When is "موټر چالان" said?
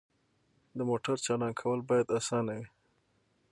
0.89-1.53